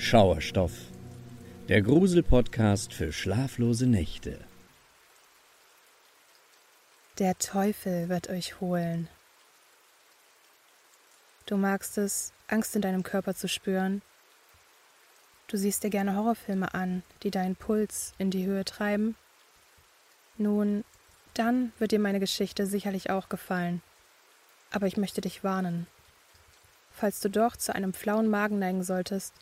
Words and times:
Schauerstoff, 0.00 0.72
der 1.68 1.82
Grusel-Podcast 1.82 2.94
für 2.94 3.12
schlaflose 3.12 3.84
Nächte. 3.88 4.38
Der 7.18 7.36
Teufel 7.36 8.08
wird 8.08 8.30
euch 8.30 8.60
holen. 8.60 9.08
Du 11.46 11.56
magst 11.56 11.98
es, 11.98 12.32
Angst 12.46 12.76
in 12.76 12.80
deinem 12.80 13.02
Körper 13.02 13.34
zu 13.34 13.48
spüren. 13.48 14.00
Du 15.48 15.56
siehst 15.56 15.82
dir 15.82 15.90
gerne 15.90 16.14
Horrorfilme 16.14 16.72
an, 16.74 17.02
die 17.24 17.32
deinen 17.32 17.56
Puls 17.56 18.14
in 18.18 18.30
die 18.30 18.46
Höhe 18.46 18.64
treiben. 18.64 19.16
Nun, 20.36 20.84
dann 21.34 21.72
wird 21.80 21.90
dir 21.90 21.98
meine 21.98 22.20
Geschichte 22.20 22.66
sicherlich 22.66 23.10
auch 23.10 23.28
gefallen. 23.28 23.82
Aber 24.70 24.86
ich 24.86 24.96
möchte 24.96 25.20
dich 25.20 25.42
warnen. 25.42 25.88
Falls 26.92 27.18
du 27.18 27.28
doch 27.28 27.56
zu 27.56 27.74
einem 27.74 27.92
flauen 27.92 28.28
Magen 28.28 28.60
neigen 28.60 28.84
solltest, 28.84 29.34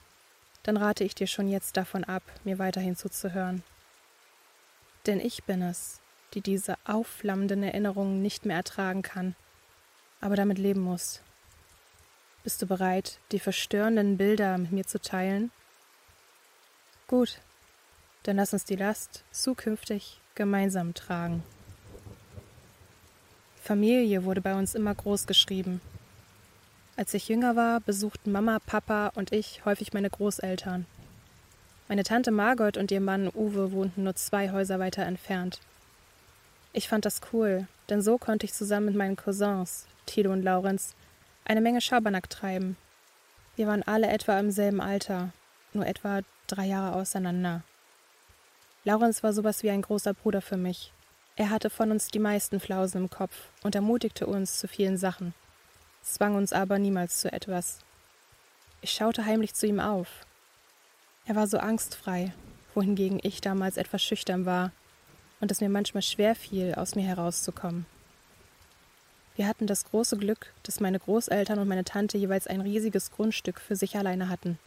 dann 0.67 0.77
rate 0.77 1.05
ich 1.05 1.15
dir 1.15 1.29
schon 1.29 1.47
jetzt 1.47 1.77
davon 1.77 2.03
ab, 2.03 2.25
mir 2.43 2.59
weiterhin 2.59 2.97
zuzuhören. 2.97 3.63
Denn 5.07 5.21
ich 5.21 5.45
bin 5.45 5.63
es, 5.63 6.01
die 6.35 6.41
diese 6.41 6.77
aufflammenden 6.85 7.63
Erinnerungen 7.63 8.21
nicht 8.21 8.45
mehr 8.45 8.57
ertragen 8.57 9.03
kann, 9.03 9.37
aber 10.21 10.35
damit 10.35 10.59
leben 10.59 10.81
muss. 10.81 11.23
Bist 12.43 12.63
du 12.63 12.67
bereit, 12.67 13.21
die 13.31 13.39
verstörenden 13.39 14.17
Bilder 14.17 14.59
mit 14.59 14.73
mir 14.73 14.85
zu 14.85 15.01
teilen? 15.01 15.53
Gut, 17.07 17.41
dann 18.25 18.37
lass 18.37 18.53
uns 18.53 18.65
die 18.65 18.75
Last 18.75 19.23
zukünftig 19.31 20.21
gemeinsam 20.35 20.95
tragen. 20.95 21.45
Familie 23.63 24.25
wurde 24.25 24.41
bei 24.41 24.57
uns 24.57 24.75
immer 24.75 24.97
groß 24.97 25.29
geschrieben. 25.29 25.81
Als 26.99 27.13
ich 27.13 27.29
jünger 27.29 27.57
war, 27.57 27.81
besuchten 27.81 28.33
Mama, 28.33 28.59
Papa 28.65 29.13
und 29.17 29.31
ich 29.31 29.67
häufig 29.67 29.93
meine 29.93 30.09
Großeltern. 30.09 30.87
Meine 31.89 32.05
Tante 32.05 32.31
Margot 32.31 32.79
und 32.79 32.91
ihr 32.91 33.03
Mann 33.03 33.29
Uwe 33.35 33.71
wohnten 33.73 34.05
nur 34.05 34.15
zwei 34.15 34.51
Häuser 34.51 34.79
weiter 34.79 35.05
entfernt. 35.05 35.61
Ich 36.73 36.89
fand 36.89 37.05
das 37.05 37.21
cool, 37.33 37.69
denn 37.91 38.01
so 38.01 38.17
konnte 38.17 38.47
ich 38.47 38.55
zusammen 38.55 38.87
mit 38.87 38.97
meinen 38.97 39.17
Cousins, 39.17 39.87
Tilo 40.07 40.33
und 40.33 40.43
Laurenz, 40.43 40.95
eine 41.45 41.61
Menge 41.61 41.83
Schabernack 41.83 42.31
treiben. 42.31 42.79
Wir 43.57 43.67
waren 43.67 43.83
alle 43.83 44.09
etwa 44.09 44.41
im 44.41 44.51
selben 44.51 44.81
Alter, 44.81 45.33
nur 45.75 45.87
etwa 45.87 46.21
drei 46.47 46.65
Jahre 46.65 46.97
auseinander. 46.97 47.63
Laurenz 48.85 49.23
war 49.23 49.35
sowas 49.35 49.63
wie 49.63 49.71
ein 49.71 49.83
großer 49.83 50.15
Bruder 50.15 50.41
für 50.41 50.57
mich. 50.57 50.93
Er 51.37 51.51
hatte 51.51 51.69
von 51.69 51.91
uns 51.91 52.09
die 52.09 52.19
meisten 52.19 52.59
Flausen 52.59 53.03
im 53.03 53.11
Kopf 53.11 53.51
und 53.63 53.75
ermutigte 53.75 54.27
uns 54.27 54.59
zu 54.59 54.67
vielen 54.67 54.97
Sachen 54.97 55.35
zwang 56.07 56.37
uns 56.37 56.53
aber 56.53 56.79
niemals 56.79 57.21
zu 57.21 57.33
etwas. 57.33 57.81
Ich 58.81 58.93
schaute 58.93 59.27
heimlich 59.27 59.55
zu 59.55 59.67
ihm 59.67 59.81
auf. 59.81 60.25
Er 61.27 61.35
war 61.35 61.47
so 61.47 61.59
angstfrei, 61.59 62.33
wohingegen 62.75 63.19
ich 63.23 63.41
damals 63.41 63.77
etwas 63.77 64.03
schüchtern 64.03 64.47
war 64.47 64.71
und 65.41 65.51
es 65.51 65.61
mir 65.61 65.69
manchmal 65.69 66.03
schwer 66.03 66.35
fiel, 66.35 66.75
aus 66.75 66.95
mir 66.95 67.03
herauszukommen. 67.03 67.87
Wir 69.35 69.47
hatten 69.47 69.67
das 69.67 69.85
große 69.85 70.17
Glück, 70.17 70.53
dass 70.63 70.81
meine 70.81 70.99
Großeltern 70.99 71.59
und 71.59 71.69
meine 71.69 71.85
Tante 71.85 72.17
jeweils 72.17 72.47
ein 72.47 72.61
riesiges 72.61 73.11
Grundstück 73.11 73.61
für 73.61 73.77
sich 73.77 73.97
alleine 73.97 74.29
hatten. 74.31 74.59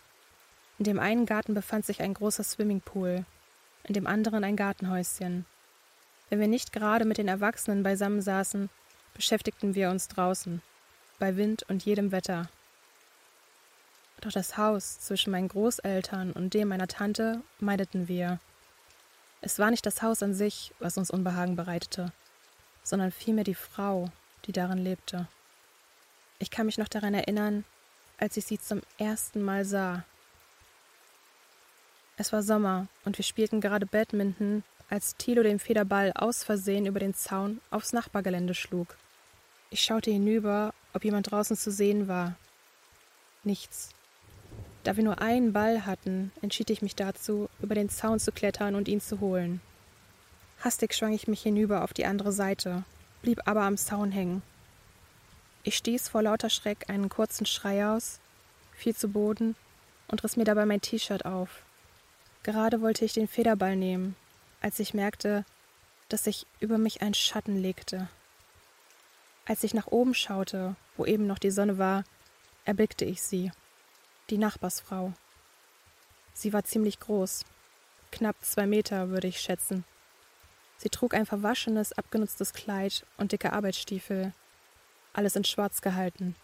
In 0.77 0.83
dem 0.83 0.99
einen 0.99 1.25
Garten 1.25 1.53
befand 1.53 1.85
sich 1.85 2.01
ein 2.01 2.13
großer 2.13 2.43
Swimmingpool, 2.43 3.25
in 3.85 3.93
dem 3.93 4.05
anderen 4.05 4.43
ein 4.43 4.55
Gartenhäuschen. 4.55 5.45
Wenn 6.29 6.39
wir 6.39 6.47
nicht 6.47 6.71
gerade 6.71 7.05
mit 7.05 7.17
den 7.17 7.27
Erwachsenen 7.27 7.81
beisammen 7.81 8.21
saßen, 8.21 8.69
beschäftigten 9.15 9.73
wir 9.73 9.89
uns 9.89 10.07
draußen 10.07 10.61
bei 11.19 11.35
Wind 11.35 11.63
und 11.67 11.85
jedem 11.85 12.11
Wetter. 12.11 12.49
Doch 14.21 14.31
das 14.31 14.57
Haus 14.57 14.99
zwischen 14.99 15.31
meinen 15.31 15.47
Großeltern 15.47 16.33
und 16.33 16.53
dem 16.53 16.69
meiner 16.69 16.87
Tante 16.87 17.41
meideten 17.59 18.07
wir. 18.07 18.39
Es 19.41 19.59
war 19.59 19.71
nicht 19.71 19.85
das 19.85 20.01
Haus 20.01 20.23
an 20.23 20.33
sich, 20.33 20.73
was 20.79 20.97
uns 20.97 21.11
Unbehagen 21.11 21.55
bereitete, 21.55 22.11
sondern 22.83 23.11
vielmehr 23.11 23.45
die 23.45 23.55
Frau, 23.55 24.09
die 24.45 24.51
darin 24.51 24.79
lebte. 24.79 25.27
Ich 26.39 26.51
kann 26.51 26.65
mich 26.65 26.77
noch 26.77 26.87
daran 26.87 27.13
erinnern, 27.13 27.63
als 28.17 28.35
ich 28.35 28.45
sie 28.45 28.59
zum 28.59 28.81
ersten 28.97 29.41
Mal 29.41 29.63
sah. 29.63 30.03
Es 32.17 32.33
war 32.33 32.43
Sommer 32.43 32.87
und 33.05 33.17
wir 33.17 33.23
spielten 33.23 33.61
gerade 33.61 33.85
Badminton, 33.85 34.63
als 34.89 35.15
Thilo 35.15 35.43
den 35.43 35.59
Federball 35.59 36.11
aus 36.15 36.43
Versehen 36.43 36.85
über 36.85 36.99
den 36.99 37.13
Zaun 37.13 37.61
aufs 37.71 37.93
Nachbargelände 37.93 38.53
schlug. 38.53 38.97
Ich 39.69 39.81
schaute 39.81 40.11
hinüber 40.11 40.73
ob 40.93 41.03
jemand 41.03 41.31
draußen 41.31 41.55
zu 41.55 41.71
sehen 41.71 42.07
war. 42.07 42.35
Nichts. 43.43 43.89
Da 44.83 44.95
wir 44.95 45.03
nur 45.03 45.21
einen 45.21 45.53
Ball 45.53 45.85
hatten, 45.85 46.31
entschied 46.41 46.69
ich 46.69 46.81
mich 46.81 46.95
dazu, 46.95 47.49
über 47.61 47.75
den 47.75 47.89
Zaun 47.89 48.19
zu 48.19 48.31
klettern 48.31 48.75
und 48.75 48.87
ihn 48.87 49.01
zu 49.01 49.19
holen. 49.19 49.61
Hastig 50.61 50.93
schwang 50.93 51.13
ich 51.13 51.27
mich 51.27 51.41
hinüber 51.41 51.83
auf 51.83 51.93
die 51.93 52.05
andere 52.05 52.31
Seite, 52.31 52.83
blieb 53.21 53.47
aber 53.47 53.61
am 53.61 53.77
Zaun 53.77 54.11
hängen. 54.11 54.41
Ich 55.63 55.75
stieß 55.75 56.09
vor 56.09 56.23
lauter 56.23 56.49
Schreck 56.49 56.89
einen 56.89 57.09
kurzen 57.09 57.45
Schrei 57.45 57.87
aus, 57.87 58.19
fiel 58.73 58.95
zu 58.95 59.09
Boden 59.09 59.55
und 60.07 60.23
riss 60.23 60.37
mir 60.37 60.45
dabei 60.45 60.65
mein 60.65 60.81
T-Shirt 60.81 61.25
auf. 61.25 61.63
Gerade 62.43 62.81
wollte 62.81 63.05
ich 63.05 63.13
den 63.13 63.27
Federball 63.27 63.75
nehmen, 63.75 64.15
als 64.61 64.79
ich 64.79 64.93
merkte, 64.93 65.45
dass 66.07 66.23
sich 66.23 66.47
über 66.59 66.77
mich 66.77 67.01
ein 67.01 67.13
Schatten 67.13 67.61
legte. 67.61 68.07
Als 69.49 69.63
ich 69.63 69.73
nach 69.73 69.87
oben 69.87 70.13
schaute, 70.13 70.75
wo 70.95 71.05
eben 71.05 71.25
noch 71.25 71.39
die 71.39 71.49
Sonne 71.49 71.79
war, 71.79 72.03
erblickte 72.65 73.03
ich 73.03 73.23
sie, 73.23 73.51
die 74.29 74.37
Nachbarsfrau. 74.37 75.11
Sie 76.35 76.53
war 76.53 76.65
ziemlich 76.65 76.99
groß, 76.99 77.45
knapp 78.11 78.35
zwei 78.41 78.67
Meter 78.67 79.09
würde 79.09 79.25
ich 79.25 79.41
schätzen. 79.41 79.85
Sie 80.77 80.89
trug 80.89 81.15
ein 81.15 81.25
verwaschenes, 81.25 81.93
abgenutztes 81.93 82.53
Kleid 82.53 83.07
und 83.17 83.31
dicke 83.31 83.51
Arbeitsstiefel, 83.51 84.33
alles 85.13 85.35
in 85.35 85.43
Schwarz 85.43 85.81
gehalten. 85.81 86.35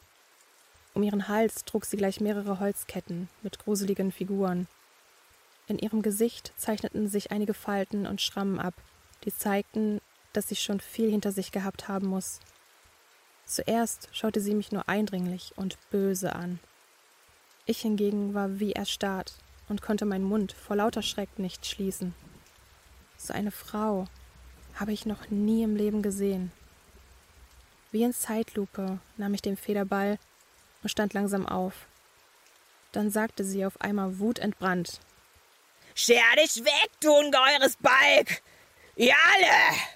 Um 0.95 1.03
ihren 1.03 1.27
Hals 1.27 1.63
trug 1.63 1.85
sie 1.85 1.97
gleich 1.97 2.22
mehrere 2.22 2.59
Holzketten 2.59 3.29
mit 3.43 3.59
gruseligen 3.59 4.11
Figuren. 4.11 4.67
In 5.67 5.77
ihrem 5.77 6.01
Gesicht 6.01 6.53
zeichneten 6.57 7.07
sich 7.07 7.29
einige 7.29 7.53
Falten 7.53 8.07
und 8.07 8.19
Schrammen 8.19 8.59
ab, 8.59 8.73
die 9.25 9.31
zeigten, 9.31 10.01
dass 10.33 10.47
sie 10.47 10.55
schon 10.55 10.79
viel 10.79 11.11
hinter 11.11 11.31
sich 11.31 11.51
gehabt 11.51 11.87
haben 11.87 12.07
muss. 12.07 12.39
Zuerst 13.45 14.09
schaute 14.11 14.41
sie 14.41 14.56
mich 14.56 14.72
nur 14.72 14.89
eindringlich 14.89 15.53
und 15.56 15.78
böse 15.91 16.33
an. 16.35 16.59
Ich 17.66 17.79
hingegen 17.81 18.33
war 18.33 18.59
wie 18.59 18.73
erstarrt 18.73 19.33
und 19.69 19.81
konnte 19.81 20.06
meinen 20.06 20.23
Mund 20.23 20.51
vor 20.53 20.75
lauter 20.75 21.01
Schreck 21.01 21.39
nicht 21.39 21.66
schließen. 21.66 22.13
So 23.17 23.34
eine 23.34 23.51
Frau 23.51 24.07
habe 24.75 24.94
ich 24.94 25.05
noch 25.05 25.29
nie 25.29 25.63
im 25.63 25.75
Leben 25.75 26.01
gesehen. 26.01 26.51
Wie 27.91 28.03
in 28.03 28.13
Zeitlupe 28.13 29.00
nahm 29.17 29.34
ich 29.34 29.41
den 29.41 29.57
Federball 29.57 30.19
und 30.84 30.89
stand 30.89 31.13
langsam 31.13 31.47
auf. 31.47 31.88
Dann 32.91 33.09
sagte 33.09 33.44
sie 33.44 33.66
auf 33.66 33.79
einmal 33.79 34.19
wutentbrannt: 34.19 35.00
Scher 35.94 36.35
dich 36.38 36.63
weg, 36.66 36.89
du 37.00 37.11
ungeheures 37.13 37.78
Balk! 37.78 38.41
Ihr 38.95 39.16
alle! 39.34 39.94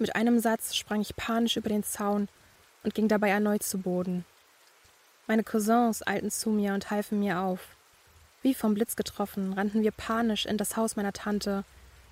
Mit 0.00 0.16
einem 0.16 0.38
Satz 0.38 0.74
sprang 0.74 1.02
ich 1.02 1.14
panisch 1.14 1.58
über 1.58 1.68
den 1.68 1.84
Zaun 1.84 2.30
und 2.82 2.94
ging 2.94 3.06
dabei 3.06 3.28
erneut 3.28 3.62
zu 3.62 3.76
Boden. 3.76 4.24
Meine 5.26 5.44
Cousins 5.44 6.06
eilten 6.06 6.30
zu 6.30 6.48
mir 6.48 6.72
und 6.72 6.90
halfen 6.90 7.20
mir 7.20 7.40
auf. 7.40 7.76
Wie 8.40 8.54
vom 8.54 8.72
Blitz 8.72 8.96
getroffen, 8.96 9.52
rannten 9.52 9.82
wir 9.82 9.90
panisch 9.90 10.46
in 10.46 10.56
das 10.56 10.78
Haus 10.78 10.96
meiner 10.96 11.12
Tante, 11.12 11.64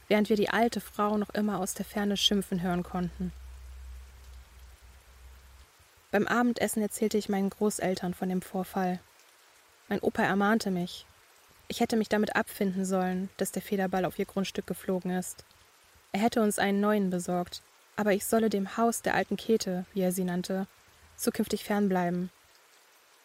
während 0.07 0.29
wir 0.29 0.37
die 0.37 0.51
alte 0.51 0.83
Frau 0.83 1.17
noch 1.17 1.31
immer 1.31 1.61
aus 1.61 1.73
der 1.73 1.87
Ferne 1.87 2.19
schimpfen 2.19 2.61
hören 2.61 2.83
konnten. 2.83 3.33
Beim 6.11 6.27
Abendessen 6.27 6.83
erzählte 6.83 7.17
ich 7.17 7.31
meinen 7.31 7.49
Großeltern 7.49 8.13
von 8.13 8.29
dem 8.29 8.43
Vorfall. 8.43 9.01
Mein 9.89 10.01
Opa 10.01 10.25
ermahnte 10.25 10.71
mich. 10.71 11.07
Ich 11.69 11.81
hätte 11.81 11.97
mich 11.97 12.11
damit 12.11 12.37
abfinden 12.37 12.85
sollen, 12.85 13.31
dass 13.39 13.51
der 13.51 13.63
Federball 13.63 14.05
auf 14.05 14.19
ihr 14.19 14.27
Grundstück 14.27 14.67
geflogen 14.67 15.11
ist. 15.11 15.47
Er 16.13 16.21
hätte 16.21 16.43
uns 16.43 16.59
einen 16.59 16.81
neuen 16.81 17.09
besorgt, 17.09 17.63
aber 17.99 18.13
ich 18.13 18.25
solle 18.25 18.49
dem 18.49 18.77
Haus 18.77 19.03
der 19.03 19.17
alten 19.17 19.37
Käthe, 19.37 19.85
wie 19.93 20.03
er 20.03 20.13
sie 20.13 20.23
nannte, 20.23 20.69
zukünftig 21.17 21.65
fernbleiben. 21.65 22.31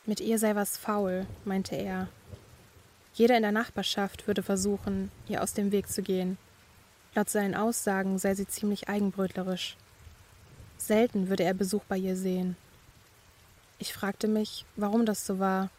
Mit 0.08 0.20
ihr 0.20 0.40
sei 0.40 0.56
was 0.56 0.78
faul, 0.78 1.28
meinte 1.46 1.76
er. 1.76 2.08
Jeder 3.14 3.38
in 3.38 3.44
der 3.44 3.52
Nachbarschaft 3.52 4.26
würde 4.26 4.42
versuchen, 4.42 5.12
ihr 5.28 5.44
aus 5.44 5.54
dem 5.54 5.72
Weg 5.72 5.90
zu 5.90 6.02
gehen. 6.02 6.40
Laut 7.14 7.30
seinen 7.30 7.54
Aussagen 7.54 8.18
sei 8.18 8.34
sie 8.34 8.48
ziemlich 8.48 8.90
eigenbrötlerisch. 8.90 9.78
Selten 10.80 11.30
würde 11.30 11.44
er 11.44 11.54
Besuch 11.54 11.84
bei 11.84 11.98
ihr 11.98 12.16
sehen. 12.16 12.58
Ich 13.78 13.94
fragte 13.94 14.28
mich, 14.28 14.66
warum 14.76 15.06
das 15.06 15.24
so 15.28 15.38
war. 15.38 15.70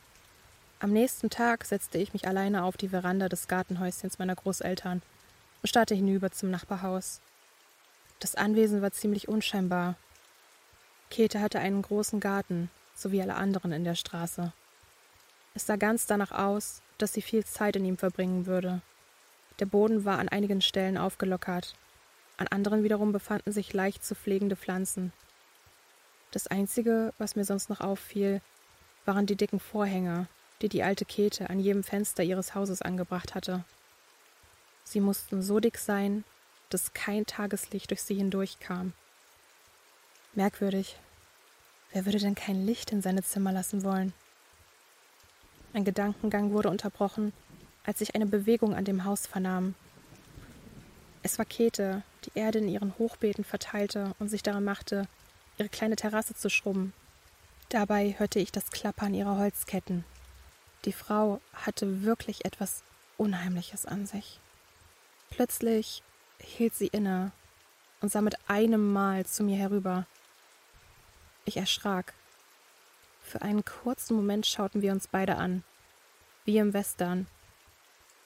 Am 0.78 0.92
nächsten 0.92 1.30
Tag 1.30 1.64
setzte 1.64 1.98
ich 1.98 2.12
mich 2.12 2.28
alleine 2.28 2.62
auf 2.62 2.76
die 2.76 2.90
Veranda 2.90 3.28
des 3.28 3.48
Gartenhäuschens 3.48 4.20
meiner 4.20 4.36
Großeltern 4.36 5.02
und 5.62 5.68
starrte 5.68 5.96
hinüber 5.96 6.30
zum 6.30 6.52
Nachbarhaus. 6.52 7.20
Das 8.20 8.34
Anwesen 8.34 8.82
war 8.82 8.92
ziemlich 8.92 9.28
unscheinbar. 9.28 9.96
Käthe 11.10 11.40
hatte 11.40 11.60
einen 11.60 11.82
großen 11.82 12.20
Garten, 12.20 12.70
so 12.94 13.12
wie 13.12 13.20
alle 13.20 13.34
anderen 13.34 13.72
in 13.72 13.84
der 13.84 13.94
Straße. 13.94 14.52
Es 15.54 15.66
sah 15.66 15.76
ganz 15.76 16.06
danach 16.06 16.32
aus, 16.32 16.82
dass 16.98 17.12
sie 17.12 17.22
viel 17.22 17.44
Zeit 17.44 17.76
in 17.76 17.84
ihm 17.84 17.98
verbringen 17.98 18.46
würde. 18.46 18.82
Der 19.60 19.66
Boden 19.66 20.04
war 20.04 20.18
an 20.18 20.28
einigen 20.28 20.60
Stellen 20.60 20.98
aufgelockert, 20.98 21.76
an 22.36 22.48
anderen 22.48 22.82
wiederum 22.82 23.12
befanden 23.12 23.52
sich 23.52 23.72
leicht 23.72 24.04
zu 24.04 24.14
pflegende 24.14 24.56
Pflanzen. 24.56 25.12
Das 26.32 26.48
Einzige, 26.48 27.12
was 27.18 27.36
mir 27.36 27.44
sonst 27.44 27.70
noch 27.70 27.80
auffiel, 27.80 28.40
waren 29.04 29.26
die 29.26 29.36
dicken 29.36 29.60
Vorhänge, 29.60 30.26
die 30.60 30.68
die 30.68 30.82
alte 30.82 31.04
Käthe 31.04 31.48
an 31.48 31.60
jedem 31.60 31.84
Fenster 31.84 32.24
ihres 32.24 32.54
Hauses 32.54 32.82
angebracht 32.82 33.34
hatte. 33.36 33.64
Sie 34.82 35.00
mussten 35.00 35.42
so 35.42 35.60
dick 35.60 35.78
sein, 35.78 36.24
dass 36.74 36.92
kein 36.92 37.24
Tageslicht 37.24 37.90
durch 37.90 38.02
sie 38.02 38.16
hindurchkam. 38.16 38.92
Merkwürdig. 40.34 40.98
Wer 41.92 42.04
würde 42.04 42.18
denn 42.18 42.34
kein 42.34 42.66
Licht 42.66 42.90
in 42.90 43.00
seine 43.00 43.22
Zimmer 43.22 43.52
lassen 43.52 43.84
wollen? 43.84 44.12
Mein 45.72 45.84
Gedankengang 45.84 46.50
wurde 46.50 46.70
unterbrochen, 46.70 47.32
als 47.84 48.00
ich 48.00 48.16
eine 48.16 48.26
Bewegung 48.26 48.74
an 48.74 48.84
dem 48.84 49.04
Haus 49.04 49.28
vernahm. 49.28 49.76
Es 51.22 51.38
war 51.38 51.44
Käthe, 51.44 52.02
die 52.24 52.36
Erde 52.36 52.58
in 52.58 52.68
ihren 52.68 52.98
Hochbeeten 52.98 53.44
verteilte 53.44 54.12
und 54.18 54.28
sich 54.28 54.42
daran 54.42 54.64
machte, 54.64 55.06
ihre 55.58 55.68
kleine 55.68 55.94
Terrasse 55.94 56.34
zu 56.34 56.50
schrubben. 56.50 56.92
Dabei 57.68 58.16
hörte 58.18 58.40
ich 58.40 58.50
das 58.50 58.72
Klappern 58.72 59.14
ihrer 59.14 59.38
Holzketten. 59.38 60.04
Die 60.86 60.92
Frau 60.92 61.40
hatte 61.52 62.02
wirklich 62.02 62.44
etwas 62.44 62.82
Unheimliches 63.16 63.86
an 63.86 64.06
sich. 64.06 64.40
Plötzlich 65.30 66.02
hielt 66.44 66.74
sie 66.74 66.88
inne 66.88 67.32
und 68.00 68.10
sah 68.10 68.20
mit 68.20 68.36
einem 68.48 68.92
Mal 68.92 69.26
zu 69.26 69.42
mir 69.42 69.56
herüber. 69.56 70.06
Ich 71.44 71.56
erschrak. 71.56 72.14
Für 73.22 73.42
einen 73.42 73.64
kurzen 73.64 74.14
Moment 74.14 74.46
schauten 74.46 74.82
wir 74.82 74.92
uns 74.92 75.08
beide 75.08 75.36
an, 75.36 75.64
wie 76.44 76.58
im 76.58 76.74
Western, 76.74 77.26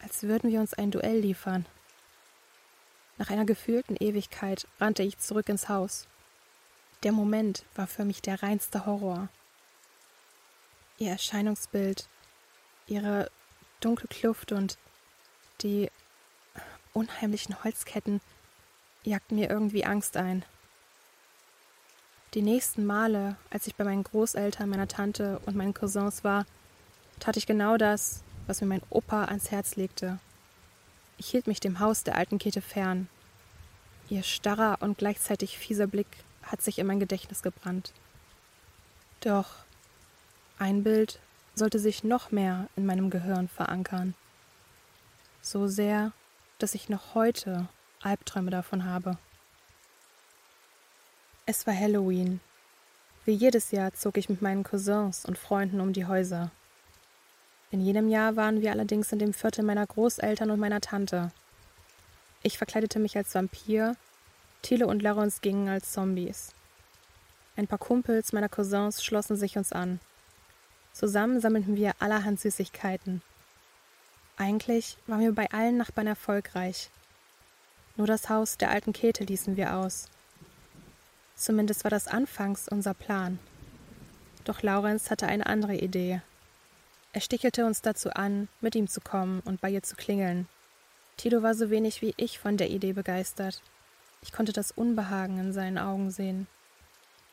als 0.00 0.24
würden 0.24 0.50
wir 0.50 0.60
uns 0.60 0.74
ein 0.74 0.90
Duell 0.90 1.20
liefern. 1.20 1.66
Nach 3.16 3.30
einer 3.30 3.44
gefühlten 3.44 3.96
Ewigkeit 3.96 4.66
rannte 4.80 5.02
ich 5.02 5.18
zurück 5.18 5.48
ins 5.48 5.68
Haus. 5.68 6.06
Der 7.02 7.12
Moment 7.12 7.64
war 7.74 7.86
für 7.86 8.04
mich 8.04 8.22
der 8.22 8.42
reinste 8.42 8.86
Horror. 8.86 9.28
Ihr 10.98 11.10
Erscheinungsbild, 11.10 12.08
ihre 12.86 13.30
dunkle 13.80 14.08
Kluft 14.08 14.52
und 14.52 14.78
die 15.62 15.90
unheimlichen 16.92 17.62
Holzketten 17.64 18.20
jagten 19.04 19.36
mir 19.36 19.50
irgendwie 19.50 19.84
Angst 19.84 20.16
ein. 20.16 20.44
Die 22.34 22.42
nächsten 22.42 22.84
Male, 22.84 23.36
als 23.50 23.66
ich 23.66 23.74
bei 23.74 23.84
meinen 23.84 24.04
Großeltern, 24.04 24.68
meiner 24.68 24.88
Tante 24.88 25.40
und 25.46 25.56
meinen 25.56 25.74
Cousins 25.74 26.24
war, 26.24 26.44
tat 27.20 27.36
ich 27.36 27.46
genau 27.46 27.76
das, 27.76 28.22
was 28.46 28.60
mir 28.60 28.66
mein 28.66 28.82
Opa 28.90 29.24
ans 29.24 29.50
Herz 29.50 29.76
legte. 29.76 30.18
Ich 31.16 31.28
hielt 31.28 31.46
mich 31.46 31.60
dem 31.60 31.80
Haus 31.80 32.04
der 32.04 32.16
alten 32.16 32.38
Käthe 32.38 32.60
fern. 32.60 33.08
Ihr 34.08 34.22
starrer 34.22 34.78
und 34.80 34.98
gleichzeitig 34.98 35.58
fieser 35.58 35.86
Blick 35.86 36.06
hat 36.42 36.62
sich 36.62 36.78
in 36.78 36.86
mein 36.86 37.00
Gedächtnis 37.00 37.42
gebrannt. 37.42 37.92
Doch 39.20 39.48
ein 40.58 40.82
Bild 40.82 41.18
sollte 41.54 41.78
sich 41.78 42.04
noch 42.04 42.30
mehr 42.30 42.68
in 42.76 42.86
meinem 42.86 43.10
Gehirn 43.10 43.48
verankern. 43.48 44.14
So 45.42 45.66
sehr, 45.66 46.12
dass 46.58 46.74
ich 46.74 46.88
noch 46.88 47.14
heute 47.14 47.68
Albträume 48.02 48.50
davon 48.50 48.84
habe. 48.84 49.16
Es 51.46 51.66
war 51.66 51.74
Halloween. 51.74 52.40
Wie 53.24 53.32
jedes 53.32 53.70
Jahr 53.70 53.92
zog 53.94 54.16
ich 54.18 54.28
mit 54.28 54.42
meinen 54.42 54.64
Cousins 54.64 55.24
und 55.24 55.38
Freunden 55.38 55.80
um 55.80 55.92
die 55.92 56.06
Häuser. 56.06 56.50
In 57.70 57.80
jenem 57.80 58.08
Jahr 58.08 58.36
waren 58.36 58.60
wir 58.60 58.70
allerdings 58.70 59.12
in 59.12 59.18
dem 59.18 59.32
Viertel 59.32 59.64
meiner 59.64 59.86
Großeltern 59.86 60.50
und 60.50 60.60
meiner 60.60 60.80
Tante. 60.80 61.30
Ich 62.42 62.56
verkleidete 62.56 62.98
mich 62.98 63.16
als 63.16 63.34
Vampir, 63.34 63.96
Thiele 64.62 64.86
und 64.86 65.02
Laurens 65.02 65.40
gingen 65.40 65.68
als 65.68 65.92
Zombies. 65.92 66.54
Ein 67.56 67.66
paar 67.66 67.78
Kumpels 67.78 68.32
meiner 68.32 68.48
Cousins 68.48 69.04
schlossen 69.04 69.36
sich 69.36 69.58
uns 69.58 69.72
an. 69.72 70.00
Zusammen 70.92 71.40
sammelten 71.40 71.76
wir 71.76 71.92
allerhand 71.98 72.40
Süßigkeiten, 72.40 73.22
eigentlich 74.38 74.96
waren 75.06 75.20
wir 75.20 75.32
bei 75.32 75.50
allen 75.50 75.76
Nachbarn 75.76 76.06
erfolgreich. 76.06 76.90
Nur 77.96 78.06
das 78.06 78.28
Haus 78.28 78.56
der 78.56 78.70
alten 78.70 78.92
Käthe 78.92 79.24
ließen 79.24 79.56
wir 79.56 79.74
aus. 79.74 80.06
Zumindest 81.34 81.84
war 81.84 81.90
das 81.90 82.06
anfangs 82.06 82.68
unser 82.68 82.94
Plan. 82.94 83.38
Doch 84.44 84.62
Laurenz 84.62 85.10
hatte 85.10 85.26
eine 85.26 85.46
andere 85.46 85.74
Idee. 85.76 86.22
Er 87.12 87.20
stichelte 87.20 87.66
uns 87.66 87.82
dazu 87.82 88.10
an, 88.10 88.48
mit 88.60 88.74
ihm 88.74 88.86
zu 88.86 89.00
kommen 89.00 89.40
und 89.40 89.60
bei 89.60 89.70
ihr 89.70 89.82
zu 89.82 89.96
klingeln. 89.96 90.48
Tito 91.16 91.42
war 91.42 91.54
so 91.54 91.70
wenig 91.70 92.00
wie 92.00 92.14
ich 92.16 92.38
von 92.38 92.56
der 92.56 92.70
Idee 92.70 92.92
begeistert. 92.92 93.60
Ich 94.22 94.32
konnte 94.32 94.52
das 94.52 94.70
Unbehagen 94.70 95.38
in 95.38 95.52
seinen 95.52 95.78
Augen 95.78 96.10
sehen. 96.10 96.46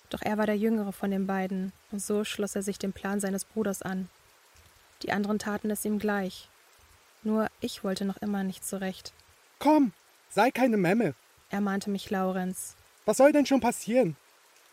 Doch 0.09 0.21
er 0.21 0.37
war 0.37 0.45
der 0.45 0.57
jüngere 0.57 0.91
von 0.91 1.11
den 1.11 1.27
beiden, 1.27 1.71
und 1.91 2.01
so 2.01 2.23
schloss 2.23 2.55
er 2.55 2.63
sich 2.63 2.79
dem 2.79 2.93
Plan 2.93 3.19
seines 3.19 3.45
Bruders 3.45 3.81
an. 3.81 4.09
Die 5.03 5.11
anderen 5.11 5.39
taten 5.39 5.69
es 5.69 5.85
ihm 5.85 5.99
gleich, 5.99 6.49
nur 7.25 7.49
ich 7.59 7.83
wollte 7.83 8.05
noch 8.05 8.17
immer 8.17 8.43
nicht 8.43 8.65
zurecht. 8.65 9.13
Komm, 9.59 9.93
sei 10.29 10.51
keine 10.51 10.77
Memme, 10.77 11.15
ermahnte 11.49 11.89
mich 11.89 12.09
Laurenz. 12.09 12.75
Was 13.05 13.17
soll 13.17 13.31
denn 13.31 13.45
schon 13.45 13.61
passieren? 13.61 14.15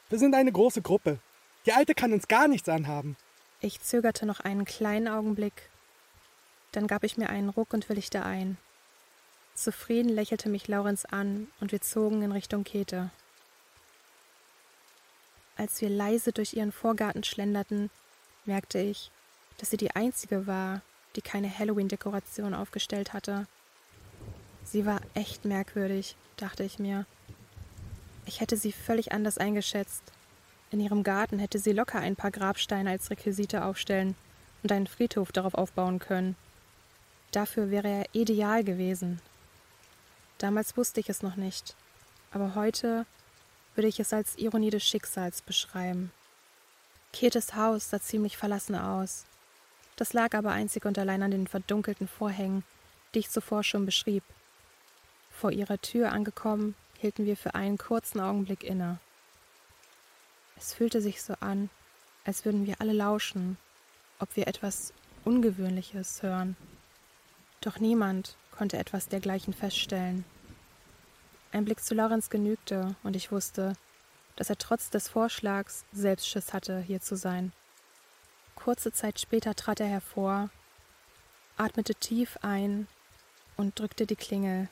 Wir 0.09 0.19
sind 0.19 0.35
eine 0.35 0.53
große 0.53 0.83
Gruppe. 0.83 1.19
Die 1.67 1.73
Alte 1.73 1.95
kann 1.95 2.13
uns 2.13 2.29
gar 2.29 2.49
nichts 2.49 2.69
anhaben. 2.69 3.17
Ich 3.61 3.81
zögerte 3.81 4.27
noch 4.27 4.41
einen 4.41 4.65
kleinen 4.65 5.09
Augenblick. 5.09 5.71
Dann 6.73 6.87
gab 6.87 7.05
ich 7.05 7.17
mir 7.17 7.29
einen 7.29 7.49
Ruck 7.49 7.73
und 7.73 7.89
willigte 7.89 8.25
ein. 8.25 8.57
Zufrieden 9.55 10.09
lächelte 10.09 10.49
mich 10.49 10.67
Laurenz 10.69 11.05
an 11.05 11.49
und 11.61 11.73
wir 11.73 11.81
zogen 11.81 12.23
in 12.23 12.33
Richtung 12.33 12.65
Käthe. 12.65 13.11
Als 15.57 15.81
wir 15.81 15.91
leise 15.91 16.33
durch 16.33 16.55
ihren 16.55 16.73
Vorgarten 16.73 17.23
schlenderten, 17.23 17.91
merkte 18.47 18.79
ich, 18.79 19.11
dass 19.59 19.71
sie 19.71 19.77
die 19.77 19.95
einzige 19.95 20.47
war, 20.47 20.81
die 21.17 21.23
keine 21.23 21.57
Halloween-Dekoration 21.57 22.55
aufgestellt 22.55 23.13
hatte. 23.13 23.47
Sie 24.65 24.87
war 24.87 25.01
echt 25.15 25.45
merkwürdig, 25.45 26.17
dachte 26.37 26.65
ich 26.65 26.79
mir. 26.79 27.07
Ich 28.27 28.41
hätte 28.41 28.57
sie 28.57 28.73
völlig 28.73 29.13
anders 29.13 29.39
eingeschätzt. 29.39 30.03
In 30.71 30.81
ihrem 30.81 31.03
Garten 31.03 31.39
hätte 31.39 31.59
sie 31.59 31.73
locker 31.73 31.99
ein 31.99 32.17
paar 32.17 32.31
Grabsteine 32.31 32.91
als 32.91 33.11
Requisite 33.11 33.65
aufstellen 33.65 34.15
und 34.63 34.73
einen 34.73 34.87
Friedhof 34.87 35.33
darauf 35.33 35.55
aufbauen 35.55 35.99
können. 35.99 36.37
Dafür 37.33 37.71
wäre 37.71 37.89
er 37.89 38.05
ideal 38.13 38.63
gewesen. 38.65 39.21
Damals 40.39 40.77
wusste 40.77 41.01
ich 41.01 41.09
es 41.09 41.23
noch 41.23 41.37
nicht, 41.37 41.75
aber 42.31 42.55
heute 42.55 43.07
würde 43.75 43.89
ich 43.89 44.01
es 44.01 44.13
als 44.13 44.37
Ironie 44.39 44.71
des 44.71 44.85
Schicksals 44.85 45.43
beschreiben. 45.43 46.13
Ketes 47.13 47.55
Haus 47.55 47.91
sah 47.91 48.01
ziemlich 48.01 48.37
verlassen 48.37 48.75
aus. 48.75 49.25
Das 49.97 50.13
lag 50.13 50.35
aber 50.35 50.53
einzig 50.53 50.85
und 50.85 50.99
allein 50.99 51.23
an 51.23 51.31
den 51.31 51.47
verdunkelten 51.47 52.09
Vorhängen, 52.09 52.65
die 53.15 53.21
ich 53.21 53.31
zuvor 53.31 53.63
schon 53.63 53.85
beschrieb. 53.85 54.25
Vor 55.31 55.53
ihrer 55.53 55.81
Tür 55.81 56.13
angekommen, 56.13 56.75
hielten 56.99 57.27
wir 57.27 57.37
für 57.37 57.55
einen 57.55 57.79
kurzen 57.79 58.21
Augenblick 58.21 58.63
inne. 58.63 59.01
Es 60.57 60.75
fühlte 60.75 61.01
sich 61.03 61.23
so 61.23 61.35
an, 61.41 61.69
als 62.25 62.45
würden 62.45 62.67
wir 62.67 62.81
alle 62.81 62.93
lauschen, 62.93 63.59
ob 64.19 64.37
wir 64.37 64.47
etwas 64.47 64.93
Ungewöhnliches 65.25 66.23
hören. 66.23 66.57
Doch 67.61 67.79
niemand 67.79 68.37
konnte 68.51 68.79
etwas 68.79 69.09
dergleichen 69.09 69.53
feststellen. 69.53 70.25
Ein 71.51 71.65
Blick 71.65 71.83
zu 71.83 71.95
Lorenz 71.95 72.31
genügte, 72.31 72.95
und 73.03 73.17
ich 73.17 73.33
wusste, 73.33 73.75
dass 74.37 74.49
er 74.49 74.57
trotz 74.57 74.91
des 74.91 75.09
Vorschlags 75.09 75.85
selbst 75.93 76.29
Schiss 76.29 76.53
hatte, 76.53 76.81
hier 76.81 77.01
zu 77.01 77.17
sein. 77.17 77.53
Kurze 78.63 78.93
Zeit 78.93 79.19
später 79.19 79.57
trat 79.57 79.81
er 79.81 79.89
hervor, 79.89 80.49
atmete 81.57 81.97
tief 81.97 82.39
ein 82.43 82.87
und 83.57 83.77
drückte 83.77 84.07
die 84.07 84.15
Klingel. 84.15 84.69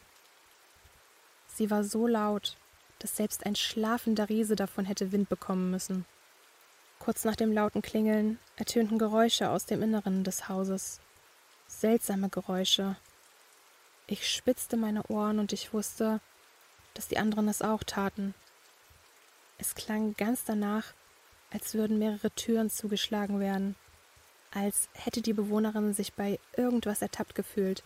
Sie 1.49 1.73
war 1.73 1.83
so 1.83 2.07
laut, 2.07 2.57
dass 3.01 3.17
selbst 3.17 3.45
ein 3.45 3.57
schlafender 3.57 4.29
Riese 4.29 4.55
davon 4.55 4.85
hätte 4.85 5.11
Wind 5.11 5.29
bekommen 5.29 5.73
müssen. 5.73 6.07
Kurz 7.01 7.25
nach 7.25 7.35
dem 7.35 7.51
lauten 7.51 7.83
Klingeln 7.83 8.39
ertönten 8.55 8.97
Geräusche 8.97 9.51
aus 9.51 9.67
dem 9.67 9.83
Inneren 9.83 10.23
des 10.23 10.49
Hauses. 10.49 11.01
Seltsame 11.67 12.29
Geräusche. 12.29 12.97
Ich 14.07 14.31
spitzte 14.31 14.77
meine 14.77 15.03
Ohren 15.09 15.41
und 15.41 15.53
ich 15.53 15.73
wusste, 15.73 16.21
dass 16.95 17.09
die 17.09 17.19
anderen 17.19 17.49
es 17.49 17.61
auch 17.61 17.83
taten. 17.83 18.35
Es 19.59 19.75
klang 19.75 20.15
ganz 20.15 20.45
danach, 20.45 20.95
als 21.51 21.75
würden 21.75 21.99
mehrere 21.99 22.31
Türen 22.31 22.71
zugeschlagen 22.71 23.41
werden, 23.41 23.77
als 24.53 24.89
hätte 24.95 25.23
die 25.23 25.33
Bewohnerin 25.33 25.93
sich 25.93 26.15
bei 26.15 26.39
irgendwas 26.57 27.03
ertappt 27.03 27.35
gefühlt 27.35 27.83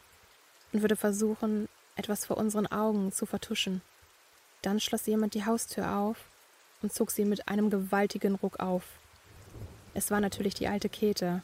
und 0.73 0.83
würde 0.83 0.97
versuchen, 0.97 1.69
etwas 1.97 2.27
vor 2.27 2.37
unseren 2.37 2.67
Augen 2.67 3.13
zu 3.13 3.27
vertuschen. 3.27 3.83
Dann 4.63 4.81
schloss 4.81 5.07
jemand 5.07 5.35
die 5.35 5.45
Haustür 5.45 5.97
auf 5.97 6.17
und 6.83 6.93
zog 6.93 7.11
sie 7.11 7.25
mit 7.25 7.49
einem 7.49 7.71
gewaltigen 7.71 8.35
Ruck 8.35 8.61
auf. 8.61 8.85
Es 9.95 10.11
war 10.11 10.21
natürlich 10.21 10.55
die 10.55 10.69
alte 10.69 10.89
Käthe. 10.89 11.43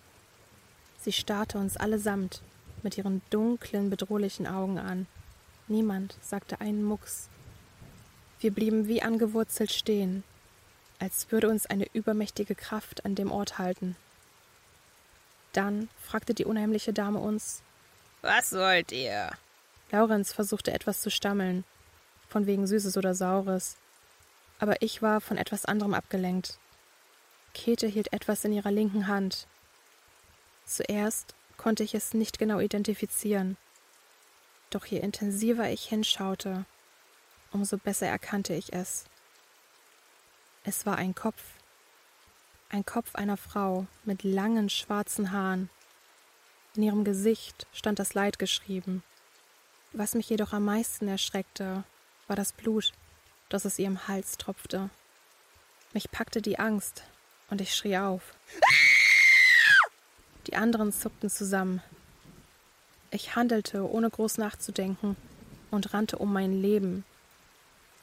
Sie 0.99 1.13
starrte 1.13 1.59
uns 1.59 1.77
allesamt 1.77 2.43
mit 2.83 2.99
ihren 2.99 3.23
dunklen, 3.31 3.91
bedrohlichen 3.91 4.47
Augen 4.47 4.79
an. 4.79 5.07
Niemand 5.69 6.17
sagte 6.21 6.61
einen 6.61 6.83
Mucks. 6.83 7.29
Wir 8.41 8.53
blieben 8.53 8.89
wie 8.89 9.03
angewurzelt 9.03 9.71
stehen, 9.71 10.25
als 11.01 11.33
würde 11.33 11.49
uns 11.49 11.67
eine 11.67 11.87
übermächtige 11.93 12.55
Kraft 12.55 13.05
an 13.05 13.17
dem 13.17 13.33
Ort 13.33 13.59
halten. 13.59 13.97
Dann 15.53 15.89
fragte 16.01 16.35
die 16.35 16.45
unheimliche 16.45 16.93
Dame 16.93 17.19
uns 17.19 17.63
Was 18.23 18.53
wollt 18.53 18.93
ihr? 18.93 19.31
Laurenz 19.91 20.33
versuchte 20.33 20.73
etwas 20.73 21.01
zu 21.01 21.11
stammeln, 21.11 21.65
von 22.29 22.47
wegen 22.47 22.67
Süßes 22.67 22.97
oder 22.97 23.15
Saures, 23.15 23.77
aber 24.61 24.83
ich 24.83 25.03
war 25.03 25.21
von 25.21 25.37
etwas 25.37 25.65
anderem 25.65 25.95
abgelenkt. 25.95 26.59
Käthe 27.55 27.89
hielt 27.89 28.13
etwas 28.13 28.45
in 28.45 28.53
ihrer 28.53 28.71
linken 28.71 29.09
Hand. 29.09 29.49
Zuerst 30.65 31.35
konnte 31.57 31.83
ich 31.83 31.95
es 31.95 32.15
nicht 32.15 32.39
genau 32.39 32.61
identifizieren, 32.61 33.57
doch 34.71 34.87
je 34.87 34.99
intensiver 34.99 35.69
ich 35.69 35.85
hinschaute, 35.87 36.65
umso 37.51 37.77
besser 37.77 38.07
erkannte 38.07 38.55
ich 38.55 38.73
es. 38.73 39.05
Es 40.63 40.85
war 40.85 40.97
ein 40.97 41.15
Kopf, 41.15 41.43
ein 42.69 42.85
Kopf 42.85 43.15
einer 43.15 43.39
Frau 43.39 43.87
mit 44.05 44.25
langen 44.25 44.69
schwarzen 44.69 45.33
Haaren. 45.33 45.71
In 46.77 46.83
ihrem 46.83 47.03
Gesicht 47.03 47.67
stand 47.73 47.99
das 47.99 48.13
Leid 48.13 48.39
geschrieben. 48.39 49.03
Was 49.93 50.15
mich 50.15 50.29
jedoch 50.29 50.53
am 50.53 50.67
meisten 50.67 51.09
erschreckte, 51.09 51.85
war 52.27 52.37
das 52.37 52.53
Blut, 52.53 52.93
das 53.49 53.65
aus 53.65 53.79
ihrem 53.79 54.07
Hals 54.07 54.37
tropfte. 54.37 54.91
Mich 55.95 56.11
packte 56.11 56.43
die 56.43 56.59
Angst 56.59 57.05
und 57.49 57.63
ich 57.63 57.75
schrie 57.75 57.97
auf. 57.97 58.35
Die 60.47 60.57
anderen 60.57 60.93
zuckten 60.93 61.31
zusammen. 61.31 61.83
Ich 63.11 63.35
handelte, 63.35 63.91
ohne 63.91 64.11
groß 64.11 64.37
nachzudenken, 64.37 65.17
und 65.71 65.95
rannte 65.95 66.19
um 66.19 66.33
mein 66.33 66.53
Leben. 66.53 67.05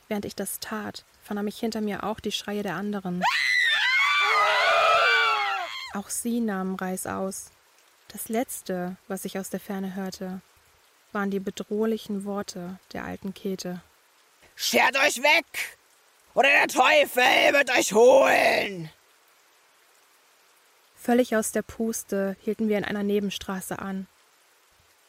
Während 0.07 0.25
ich 0.25 0.35
das 0.35 0.59
tat, 0.59 1.03
vernahm 1.23 1.47
ich 1.47 1.59
hinter 1.59 1.81
mir 1.81 2.03
auch 2.03 2.19
die 2.19 2.31
Schreie 2.31 2.63
der 2.63 2.75
anderen. 2.75 3.21
Auch 5.93 6.09
sie 6.09 6.39
nahmen 6.39 6.75
Reis 6.75 7.07
aus. 7.07 7.51
Das 8.09 8.29
Letzte, 8.29 8.95
was 9.07 9.25
ich 9.25 9.37
aus 9.37 9.49
der 9.49 9.59
Ferne 9.59 9.95
hörte, 9.95 10.41
waren 11.11 11.31
die 11.31 11.39
bedrohlichen 11.39 12.25
Worte 12.25 12.79
der 12.93 13.03
alten 13.03 13.33
Käthe. 13.33 13.81
Schert 14.55 14.95
euch 14.97 15.21
weg! 15.21 15.77
Oder 16.33 16.49
der 16.49 16.67
Teufel 16.67 17.53
wird 17.53 17.71
euch 17.71 17.93
holen! 17.93 18.89
Völlig 20.95 21.35
aus 21.35 21.51
der 21.51 21.61
Puste 21.61 22.35
hielten 22.41 22.69
wir 22.69 22.77
in 22.77 22.85
einer 22.85 23.03
Nebenstraße 23.03 23.79
an. 23.79 24.07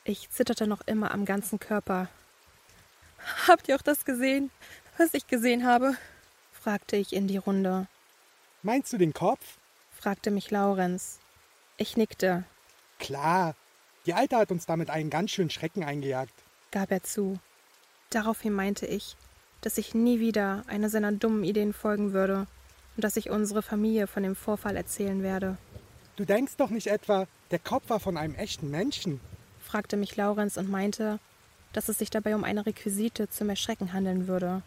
Ich 0.05 0.31
zitterte 0.31 0.67
noch 0.67 0.81
immer 0.87 1.11
am 1.11 1.25
ganzen 1.25 1.59
Körper. 1.59 2.09
Habt 3.47 3.69
ihr 3.69 3.77
auch 3.77 3.83
das 3.83 4.05
gesehen, 4.05 4.51
was 4.99 5.15
ich 5.15 5.27
gesehen 5.27 5.67
habe? 5.67 5.97
fragte 6.53 6.97
ich 6.97 7.13
in 7.13 7.29
die 7.29 7.37
Runde. 7.37 7.87
Meinst 8.63 8.93
du 8.93 8.99
den 8.99 9.13
Kopf? 9.13 9.59
fragte 9.91 10.31
mich 10.31 10.51
Laurenz. 10.51 11.19
Ich 11.77 11.97
nickte. 11.97 12.45
Klar. 12.99 13.55
Die 14.07 14.15
Alte 14.15 14.37
hat 14.37 14.51
uns 14.51 14.67
damit 14.67 14.91
einen 14.91 15.11
ganz 15.11 15.31
schönen 15.31 15.51
Schrecken 15.51 15.85
eingejagt, 15.85 16.33
gab 16.71 16.91
er 16.91 17.03
zu. 17.03 17.39
Daraufhin 18.11 18.53
meinte 18.53 18.87
ich, 18.87 19.17
dass 19.61 19.79
ich 19.79 19.95
nie 19.95 20.19
wieder 20.19 20.63
einer 20.67 20.89
seiner 20.89 21.13
dummen 21.13 21.45
Ideen 21.45 21.73
folgen 21.73 22.13
würde 22.13 22.47
und 22.97 23.05
dass 23.05 23.17
ich 23.17 23.31
unsere 23.31 23.63
Familie 23.63 24.07
von 24.07 24.23
dem 24.23 24.35
Vorfall 24.35 24.77
erzählen 24.77 25.23
werde. 25.23 25.59
Du 26.17 26.25
denkst 26.25 26.57
doch 26.57 26.71
nicht 26.71 26.89
etwa, 26.89 27.27
der 27.51 27.59
Kopf 27.59 27.91
war 27.91 28.01
von 28.01 28.17
einem 28.17 28.35
echten 28.35 28.71
Menschen? 28.71 29.21
fragte 29.61 29.97
mich 29.97 30.17
Laurenz 30.17 30.57
und 30.57 30.71
meinte, 30.71 31.21
dass 31.73 31.89
es 31.89 31.99
sich 31.99 32.11
dabei 32.11 32.35
um 32.35 32.45
eine 32.45 32.65
Requisite 32.65 33.29
zum 33.29 33.51
Erschrecken 33.51 33.93
handeln 33.93 34.27
würde. 34.27 34.63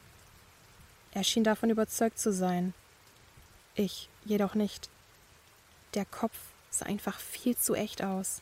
Er 1.14 1.24
schien 1.24 1.44
davon 1.44 1.70
überzeugt 1.70 2.20
zu 2.20 2.32
sein. 2.32 2.74
Ich 3.76 4.10
jedoch 4.24 4.56
nicht. 4.56 4.90
Der 5.94 6.06
Kopf 6.06 6.38
sah 6.70 6.86
einfach 6.86 7.20
viel 7.20 7.58
zu 7.58 7.74
echt 7.76 8.04
aus. 8.04 8.42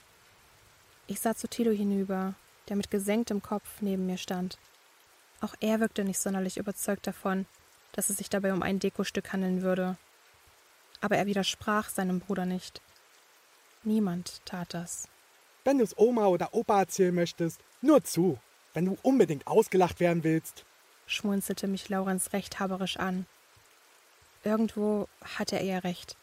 Ich 1.07 1.19
sah 1.19 1.35
zu 1.35 1.47
Tilo 1.47 1.71
hinüber, 1.71 2.35
der 2.67 2.75
mit 2.75 2.91
gesenktem 2.91 3.41
Kopf 3.41 3.81
neben 3.81 4.05
mir 4.05 4.17
stand. 4.17 4.59
Auch 5.41 5.55
er 5.59 5.79
wirkte 5.79 6.03
nicht 6.03 6.19
sonderlich 6.19 6.57
überzeugt 6.57 7.07
davon, 7.07 7.47
dass 7.93 8.09
es 8.09 8.17
sich 8.17 8.29
dabei 8.29 8.53
um 8.53 8.61
ein 8.61 8.79
Dekostück 8.79 9.33
handeln 9.33 9.63
würde. 9.63 9.97
Aber 11.01 11.17
er 11.17 11.25
widersprach 11.25 11.89
seinem 11.89 12.19
Bruder 12.19 12.45
nicht. 12.45 12.81
Niemand 13.83 14.45
tat 14.45 14.73
das. 14.73 15.07
Wenn 15.63 15.77
du 15.77 15.83
es 15.83 15.97
Oma 15.97 16.27
oder 16.27 16.53
Opa 16.53 16.79
erzählen 16.81 17.15
möchtest, 17.15 17.61
nur 17.81 18.03
zu. 18.03 18.37
Wenn 18.73 18.85
du 18.85 18.97
unbedingt 19.01 19.47
ausgelacht 19.47 19.99
werden 19.99 20.23
willst, 20.23 20.65
schmunzelte 21.09 21.67
mich 21.67 21.89
Laurenz 21.89 22.31
rechthaberisch 22.31 22.97
an. 22.97 23.25
Irgendwo 24.43 25.09
hatte 25.37 25.57
er 25.57 25.65
ja 25.65 25.79
recht. 25.79 26.15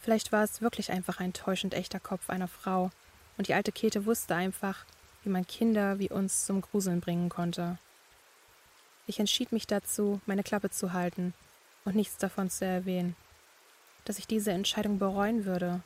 Vielleicht 0.00 0.32
war 0.32 0.44
es 0.44 0.60
wirklich 0.60 0.90
einfach 0.90 1.20
ein 1.20 1.32
täuschend 1.32 1.72
echter 1.72 2.00
Kopf 2.00 2.28
einer 2.28 2.48
Frau, 2.48 2.90
und 3.38 3.48
die 3.48 3.54
alte 3.54 3.72
Käthe 3.72 4.06
wusste 4.06 4.34
einfach, 4.34 4.84
wie 5.22 5.30
man 5.30 5.46
Kinder 5.46 5.98
wie 5.98 6.10
uns 6.10 6.46
zum 6.46 6.60
Gruseln 6.60 7.00
bringen 7.00 7.28
konnte. 7.28 7.78
Ich 9.06 9.20
entschied 9.20 9.52
mich 9.52 9.66
dazu, 9.66 10.20
meine 10.26 10.42
Klappe 10.42 10.70
zu 10.70 10.92
halten 10.92 11.34
und 11.84 11.94
nichts 11.94 12.16
davon 12.16 12.50
zu 12.50 12.64
erwähnen. 12.64 13.14
Dass 14.04 14.18
ich 14.18 14.26
diese 14.26 14.52
Entscheidung 14.52 14.98
bereuen 14.98 15.44
würde, 15.44 15.82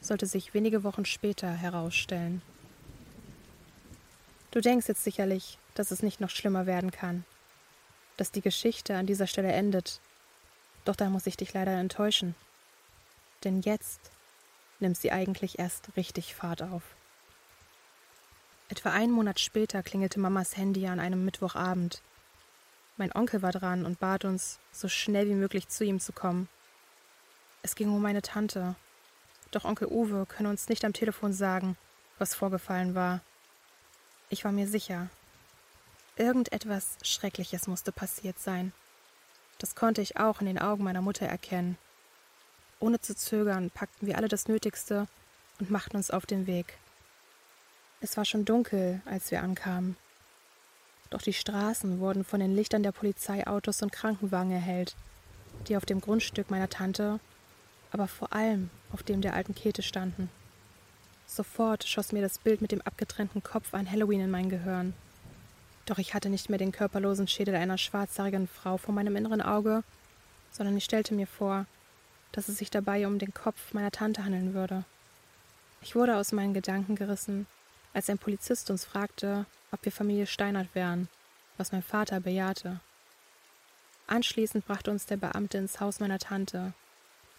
sollte 0.00 0.26
sich 0.26 0.54
wenige 0.54 0.84
Wochen 0.84 1.04
später 1.04 1.50
herausstellen. 1.50 2.42
Du 4.50 4.60
denkst 4.60 4.88
jetzt 4.88 5.04
sicherlich, 5.04 5.58
dass 5.74 5.90
es 5.90 6.02
nicht 6.02 6.20
noch 6.20 6.30
schlimmer 6.30 6.66
werden 6.66 6.90
kann, 6.90 7.24
dass 8.18 8.30
die 8.30 8.42
Geschichte 8.42 8.96
an 8.96 9.06
dieser 9.06 9.26
Stelle 9.26 9.52
endet, 9.52 10.00
doch 10.84 10.96
da 10.96 11.08
muss 11.08 11.26
ich 11.26 11.38
dich 11.38 11.54
leider 11.54 11.72
enttäuschen. 11.72 12.34
Denn 13.44 13.62
jetzt 13.62 14.10
nimmt 14.80 14.98
sie 14.98 15.12
eigentlich 15.12 15.58
erst 15.58 15.96
richtig 15.96 16.34
Fahrt 16.34 16.62
auf. 16.62 16.82
Etwa 18.68 18.90
einen 18.90 19.12
Monat 19.12 19.40
später 19.40 19.82
klingelte 19.82 20.20
Mamas 20.20 20.56
Handy 20.56 20.86
an 20.86 21.00
einem 21.00 21.24
Mittwochabend. 21.24 22.02
Mein 22.98 23.14
Onkel 23.14 23.40
war 23.40 23.52
dran 23.52 23.86
und 23.86 23.98
bat 24.00 24.24
uns, 24.24 24.58
so 24.72 24.88
schnell 24.88 25.26
wie 25.28 25.34
möglich 25.34 25.68
zu 25.68 25.84
ihm 25.84 26.00
zu 26.00 26.12
kommen. 26.12 26.48
Es 27.62 27.76
ging 27.76 27.90
um 27.90 28.02
meine 28.02 28.22
Tante, 28.22 28.74
doch 29.52 29.64
Onkel 29.64 29.88
Uwe 29.88 30.26
könne 30.26 30.50
uns 30.50 30.68
nicht 30.68 30.84
am 30.84 30.92
Telefon 30.92 31.32
sagen, 31.32 31.76
was 32.18 32.34
vorgefallen 32.34 32.94
war. 32.94 33.20
Ich 34.28 34.44
war 34.44 34.52
mir 34.52 34.66
sicher. 34.66 35.08
Irgendetwas 36.18 36.98
Schreckliches 37.02 37.68
musste 37.68 37.92
passiert 37.92 38.40
sein. 38.40 38.72
Das 39.58 39.76
konnte 39.76 40.02
ich 40.02 40.16
auch 40.16 40.40
in 40.40 40.46
den 40.46 40.58
Augen 40.58 40.82
meiner 40.82 41.00
Mutter 41.00 41.26
erkennen. 41.26 41.78
Ohne 42.80 43.00
zu 43.00 43.14
zögern 43.14 43.70
packten 43.70 44.08
wir 44.08 44.16
alle 44.16 44.26
das 44.26 44.48
Nötigste 44.48 45.06
und 45.60 45.70
machten 45.70 45.96
uns 45.96 46.10
auf 46.10 46.26
den 46.26 46.48
Weg. 46.48 46.76
Es 48.00 48.16
war 48.16 48.24
schon 48.24 48.44
dunkel, 48.44 49.00
als 49.04 49.30
wir 49.30 49.42
ankamen. 49.42 49.96
Doch 51.10 51.22
die 51.22 51.32
Straßen 51.32 52.00
wurden 52.00 52.24
von 52.24 52.40
den 52.40 52.54
Lichtern 52.54 52.82
der 52.82 52.92
Polizeiautos 52.92 53.80
und 53.82 53.92
Krankenwagen 53.92 54.50
erhellt, 54.50 54.96
die 55.68 55.76
auf 55.76 55.86
dem 55.86 56.00
Grundstück 56.00 56.50
meiner 56.50 56.68
Tante 56.68 57.20
aber 57.90 58.08
vor 58.08 58.32
allem 58.32 58.70
auf 58.92 59.04
dem 59.04 59.20
der 59.20 59.34
alten 59.34 59.54
Käthe 59.54 59.82
standen. 59.82 60.28
Sofort 61.26 61.84
schoss 61.84 62.12
mir 62.12 62.22
das 62.22 62.38
Bild 62.38 62.60
mit 62.60 62.72
dem 62.72 62.82
abgetrennten 62.82 63.42
Kopf 63.42 63.72
an 63.72 63.90
Halloween 63.90 64.20
in 64.20 64.30
mein 64.30 64.50
Gehirn. 64.50 64.94
Doch 65.88 65.98
ich 65.98 66.12
hatte 66.12 66.28
nicht 66.28 66.50
mehr 66.50 66.58
den 66.58 66.72
körperlosen 66.72 67.28
Schädel 67.28 67.54
einer 67.54 67.78
schwarzhaarigen 67.78 68.46
Frau 68.46 68.76
vor 68.76 68.94
meinem 68.94 69.16
inneren 69.16 69.40
Auge, 69.40 69.82
sondern 70.50 70.76
ich 70.76 70.84
stellte 70.84 71.14
mir 71.14 71.26
vor, 71.26 71.66
dass 72.32 72.48
es 72.48 72.58
sich 72.58 72.70
dabei 72.70 73.06
um 73.06 73.18
den 73.18 73.32
Kopf 73.32 73.72
meiner 73.72 73.90
Tante 73.90 74.24
handeln 74.24 74.52
würde. 74.52 74.84
Ich 75.80 75.94
wurde 75.94 76.16
aus 76.16 76.32
meinen 76.32 76.52
Gedanken 76.52 76.94
gerissen, 76.94 77.46
als 77.94 78.10
ein 78.10 78.18
Polizist 78.18 78.70
uns 78.70 78.84
fragte, 78.84 79.46
ob 79.72 79.84
wir 79.84 79.92
Familie 79.92 80.26
Steinert 80.26 80.74
wären, 80.74 81.08
was 81.56 81.72
mein 81.72 81.82
Vater 81.82 82.20
bejahte. 82.20 82.80
Anschließend 84.06 84.66
brachte 84.66 84.90
uns 84.90 85.06
der 85.06 85.16
Beamte 85.16 85.56
ins 85.56 85.80
Haus 85.80 86.00
meiner 86.00 86.18
Tante, 86.18 86.74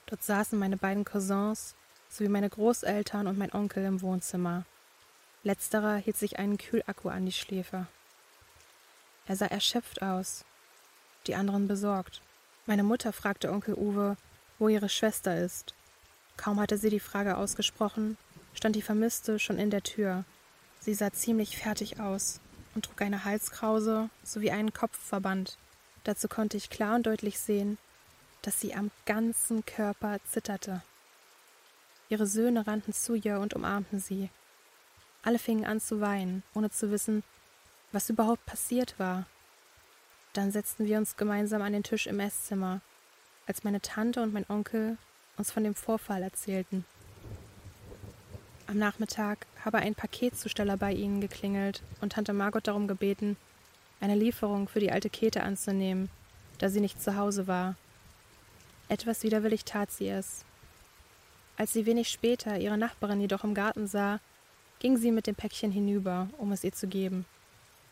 Dort 0.09 0.23
saßen 0.23 0.57
meine 0.57 0.77
beiden 0.77 1.05
Cousins 1.05 1.75
sowie 2.09 2.29
meine 2.29 2.49
Großeltern 2.49 3.27
und 3.27 3.37
mein 3.37 3.53
Onkel 3.53 3.85
im 3.85 4.01
Wohnzimmer. 4.01 4.65
Letzterer 5.43 5.97
hielt 5.97 6.17
sich 6.17 6.39
einen 6.39 6.57
Kühlakku 6.57 7.09
an 7.09 7.27
die 7.27 7.31
Schläfe. 7.31 7.85
Er 9.29 9.35
sah 9.35 9.45
erschöpft 9.45 10.01
aus, 10.01 10.43
die 11.27 11.35
anderen 11.35 11.67
besorgt. 11.67 12.23
Meine 12.65 12.81
Mutter 12.81 13.13
fragte 13.13 13.51
Onkel 13.51 13.75
Uwe, 13.75 14.17
wo 14.57 14.69
ihre 14.69 14.89
Schwester 14.89 15.39
ist. 15.39 15.75
Kaum 16.35 16.59
hatte 16.59 16.79
sie 16.79 16.89
die 16.89 16.99
Frage 16.99 17.37
ausgesprochen, 17.37 18.17
stand 18.55 18.75
die 18.75 18.81
Vermisste 18.81 19.37
schon 19.37 19.59
in 19.59 19.69
der 19.69 19.83
Tür. 19.83 20.25
Sie 20.79 20.95
sah 20.95 21.13
ziemlich 21.13 21.59
fertig 21.59 21.99
aus 21.99 22.41
und 22.73 22.85
trug 22.85 23.03
eine 23.03 23.23
Halskrause 23.23 24.09
sowie 24.23 24.49
einen 24.49 24.73
Kopfverband. 24.73 25.59
Dazu 26.05 26.27
konnte 26.27 26.57
ich 26.57 26.71
klar 26.71 26.95
und 26.95 27.05
deutlich 27.05 27.37
sehen, 27.37 27.77
dass 28.41 28.59
sie 28.59 28.73
am 28.73 28.89
ganzen 29.05 29.63
Körper 29.63 30.17
zitterte. 30.27 30.81
Ihre 32.09 32.25
Söhne 32.25 32.65
rannten 32.65 32.93
zu 32.93 33.13
ihr 33.13 33.39
und 33.39 33.53
umarmten 33.53 33.99
sie. 33.99 34.31
Alle 35.21 35.37
fingen 35.37 35.65
an 35.65 35.79
zu 35.79 36.01
weinen, 36.01 36.41
ohne 36.55 36.71
zu 36.71 36.89
wissen, 36.89 37.23
was 37.91 38.09
überhaupt 38.09 38.45
passiert 38.45 38.99
war. 38.99 39.25
Dann 40.33 40.51
setzten 40.51 40.85
wir 40.85 40.97
uns 40.97 41.17
gemeinsam 41.17 41.61
an 41.61 41.73
den 41.73 41.83
Tisch 41.83 42.07
im 42.07 42.19
Esszimmer, 42.19 42.81
als 43.47 43.63
meine 43.63 43.81
Tante 43.81 44.21
und 44.21 44.33
mein 44.33 44.45
Onkel 44.47 44.97
uns 45.37 45.51
von 45.51 45.63
dem 45.63 45.73
Vorfall 45.73 46.21
erzählten. 46.21 46.85
Am 48.67 48.77
Nachmittag 48.77 49.47
habe 49.65 49.79
ein 49.79 49.95
Paketzusteller 49.95 50.77
bei 50.77 50.93
ihnen 50.93 51.21
geklingelt 51.21 51.81
und 52.01 52.13
Tante 52.13 52.33
Margot 52.33 52.67
darum 52.67 52.87
gebeten, 52.87 53.35
eine 53.99 54.15
Lieferung 54.15 54.67
für 54.67 54.79
die 54.79 54.91
alte 54.91 55.09
Käthe 55.09 55.41
anzunehmen, 55.41 56.09
da 56.59 56.69
sie 56.69 56.79
nicht 56.79 57.01
zu 57.01 57.15
Hause 57.15 57.47
war. 57.47 57.75
Etwas 58.87 59.23
widerwillig 59.23 59.65
tat 59.65 59.91
sie 59.91 60.09
es. 60.09 60.45
Als 61.57 61.73
sie 61.73 61.85
wenig 61.85 62.09
später 62.09 62.59
ihre 62.59 62.77
Nachbarin 62.77 63.19
jedoch 63.19 63.43
im 63.43 63.53
Garten 63.53 63.87
sah, 63.87 64.19
ging 64.77 64.97
sie 64.97 65.11
mit 65.11 65.27
dem 65.27 65.35
Päckchen 65.35 65.71
hinüber, 65.71 66.29
um 66.37 66.51
es 66.51 66.63
ihr 66.63 66.71
zu 66.71 66.87
geben. 66.87 67.25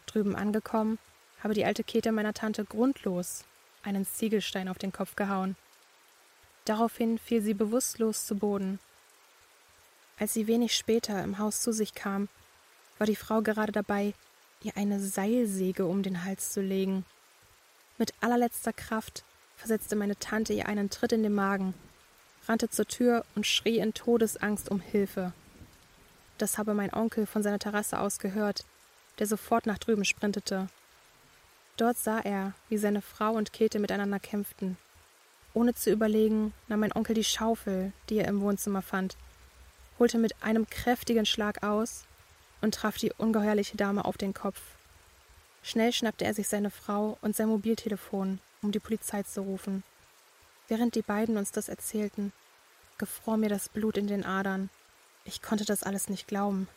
Drüben 0.08 0.36
angekommen, 0.36 0.98
habe 1.44 1.54
die 1.54 1.66
alte 1.66 1.84
Käthe 1.84 2.12
meiner 2.12 2.34
Tante 2.34 2.66
grundlos 2.66 3.46
einen 3.84 4.06
Ziegelstein 4.06 4.68
auf 4.68 4.80
den 4.80 4.92
Kopf 4.92 5.16
gehauen. 5.16 5.56
Daraufhin 6.66 7.20
fiel 7.20 7.42
sie 7.42 7.54
bewusstlos 7.54 8.26
zu 8.26 8.36
Boden. 8.36 8.80
Als 10.20 10.34
sie 10.34 10.48
wenig 10.48 10.76
später 10.76 11.24
im 11.24 11.38
Haus 11.38 11.62
zu 11.62 11.72
sich 11.72 11.94
kam, 11.94 12.28
war 12.98 13.08
die 13.08 13.16
Frau 13.16 13.42
gerade 13.42 13.72
dabei, 13.72 14.14
ihr 14.64 14.76
eine 14.76 15.00
Seilsäge 15.00 15.86
um 15.86 16.02
den 16.02 16.24
Hals 16.24 16.52
zu 16.52 16.62
legen. 16.62 17.06
Mit 17.98 18.14
allerletzter 18.22 18.74
Kraft 18.74 19.24
versetzte 19.56 19.96
meine 19.96 20.18
Tante 20.18 20.54
ihr 20.54 20.68
einen 20.68 20.90
Tritt 20.90 21.12
in 21.12 21.24
den 21.24 21.36
Magen, 21.36 21.74
rannte 22.48 22.70
zur 22.70 22.88
Tür 22.88 23.26
und 23.36 23.46
schrie 23.46 23.78
in 23.78 23.94
Todesangst 23.94 24.70
um 24.70 24.80
Hilfe. 24.80 25.34
Das 26.38 26.58
habe 26.58 26.74
mein 26.74 26.94
Onkel 26.94 27.26
von 27.26 27.44
seiner 27.44 27.60
Terrasse 27.60 28.00
aus 28.00 28.20
gehört, 28.20 28.66
der 29.20 29.28
sofort 29.28 29.66
nach 29.66 29.78
drüben 29.78 30.06
sprintete. 30.06 30.68
Dort 31.78 31.98
sah 31.98 32.20
er, 32.20 32.54
wie 32.70 32.78
seine 32.78 33.02
Frau 33.02 33.34
und 33.34 33.54
Käthe 33.54 33.80
miteinander 33.80 34.20
kämpften. 34.20 34.78
Ohne 35.54 35.74
zu 35.74 35.92
überlegen, 35.92 36.54
nahm 36.68 36.82
mein 36.82 36.96
Onkel 36.96 37.16
die 37.16 37.24
Schaufel, 37.24 37.92
die 38.10 38.18
er 38.18 38.28
im 38.28 38.42
Wohnzimmer 38.42 38.82
fand, 38.82 39.18
holte 40.00 40.18
mit 40.18 40.44
einem 40.44 40.70
kräftigen 40.70 41.26
Schlag 41.26 41.64
aus 41.64 42.06
und 42.62 42.76
traf 42.76 42.98
die 42.98 43.12
ungeheuerliche 43.18 43.78
Dame 43.78 44.06
auf 44.06 44.18
den 44.18 44.34
Kopf. 44.34 44.62
Schnell 45.64 45.92
schnappte 45.92 46.26
er 46.26 46.34
sich 46.34 46.48
seine 46.48 46.70
Frau 46.70 47.18
und 47.22 47.36
sein 47.36 47.50
Mobiltelefon, 47.50 48.40
um 48.62 48.72
die 48.72 48.80
Polizei 48.80 49.24
zu 49.24 49.42
rufen. 49.42 49.84
Während 50.68 50.96
die 50.96 51.02
beiden 51.02 51.38
uns 51.38 51.52
das 51.52 51.70
erzählten, 51.70 52.34
gefror 52.98 53.38
mir 53.38 53.50
das 53.50 53.70
Blut 53.70 53.98
in 53.98 54.08
den 54.08 54.26
Adern. 54.26 54.70
Ich 55.26 55.42
konnte 55.42 55.66
das 55.66 55.84
alles 55.84 56.10
nicht 56.10 56.28
glauben. 56.28 56.68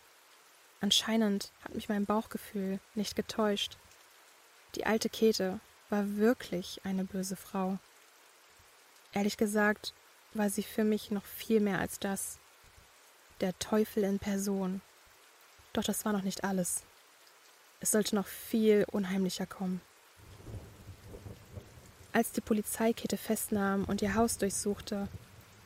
Anscheinend 0.80 1.52
hat 1.62 1.75
mich 1.75 1.88
mein 1.88 2.06
Bauchgefühl 2.06 2.80
nicht 2.94 3.14
getäuscht. 3.14 3.76
Die 4.75 4.87
alte 4.87 5.10
Käthe 5.10 5.60
war 5.90 6.16
wirklich 6.16 6.80
eine 6.84 7.04
böse 7.04 7.37
Frau. 7.37 7.78
Ehrlich 9.12 9.37
gesagt 9.37 9.92
war 10.32 10.49
sie 10.49 10.62
für 10.62 10.84
mich 10.84 11.10
noch 11.10 11.25
viel 11.25 11.60
mehr 11.60 11.80
als 11.80 11.99
das. 11.99 12.38
Der 13.40 13.58
Teufel 13.58 14.04
in 14.04 14.18
Person. 14.18 14.80
Doch 15.72 15.84
das 15.84 16.04
war 16.04 16.12
noch 16.12 16.22
nicht 16.22 16.44
alles. 16.44 16.84
Es 17.80 17.90
sollte 17.90 18.14
noch 18.14 18.26
viel 18.26 18.87
unheimlicher 18.90 19.46
kommen. 19.46 19.80
Als 22.12 22.32
die 22.32 22.40
Polizei 22.40 22.92
Käthe 22.92 23.16
festnahm 23.16 23.84
und 23.84 24.02
ihr 24.02 24.14
Haus 24.14 24.37
durchsuchte, 24.37 25.08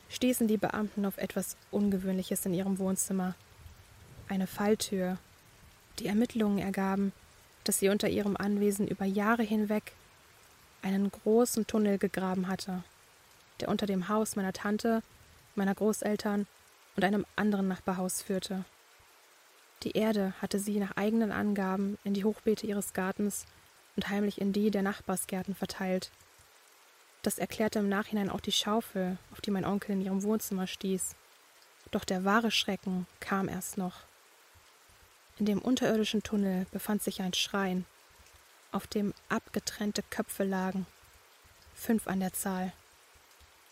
stießen 0.09 0.47
die 0.47 0.57
Beamten 0.57 1.05
auf 1.05 1.17
etwas 1.17 1.57
Ungewöhnliches 1.71 2.45
in 2.45 2.53
ihrem 2.53 2.79
Wohnzimmer. 2.79 3.35
Eine 4.27 4.47
Falltür. 4.47 5.17
Die 5.99 6.07
Ermittlungen 6.07 6.57
ergaben, 6.57 7.13
dass 7.63 7.79
sie 7.79 7.89
unter 7.89 8.09
ihrem 8.09 8.35
Anwesen 8.35 8.87
über 8.87 9.05
Jahre 9.05 9.43
hinweg 9.43 9.93
einen 10.81 11.11
großen 11.11 11.67
Tunnel 11.67 11.97
gegraben 11.97 12.47
hatte, 12.47 12.83
der 13.59 13.69
unter 13.69 13.85
dem 13.85 14.09
Haus 14.09 14.35
meiner 14.35 14.53
Tante, 14.53 15.03
meiner 15.55 15.75
Großeltern 15.75 16.47
und 16.95 17.03
einem 17.03 17.25
anderen 17.35 17.67
Nachbarhaus 17.67 18.21
führte. 18.21 18.65
Die 19.83 19.91
Erde 19.91 20.33
hatte 20.41 20.59
sie 20.59 20.79
nach 20.79 20.95
eigenen 20.95 21.31
Angaben 21.31 21.97
in 22.03 22.13
die 22.13 22.23
Hochbeete 22.23 22.65
ihres 22.65 22.93
Gartens 22.93 23.45
und 23.95 24.09
heimlich 24.09 24.41
in 24.41 24.53
die 24.53 24.71
der 24.71 24.81
Nachbarsgärten 24.81 25.53
verteilt. 25.53 26.11
Das 27.21 27.37
erklärte 27.37 27.79
im 27.79 27.89
Nachhinein 27.89 28.29
auch 28.29 28.41
die 28.41 28.51
Schaufel, 28.51 29.17
auf 29.31 29.41
die 29.41 29.51
mein 29.51 29.65
Onkel 29.65 29.91
in 29.91 30.01
ihrem 30.01 30.23
Wohnzimmer 30.23 30.67
stieß. 30.67 31.15
Doch 31.91 32.03
der 32.03 32.25
wahre 32.25 32.51
Schrecken 32.51 33.07
kam 33.19 33.47
erst 33.47 33.77
noch. 33.77 34.01
In 35.37 35.45
dem 35.45 35.59
unterirdischen 35.59 36.23
Tunnel 36.23 36.65
befand 36.71 37.03
sich 37.03 37.21
ein 37.21 37.33
Schrein, 37.33 37.85
auf 38.71 38.87
dem 38.87 39.13
abgetrennte 39.27 40.01
Köpfe 40.09 40.45
lagen, 40.45 40.87
fünf 41.73 42.07
an 42.07 42.21
der 42.21 42.31
Zahl. 42.31 42.71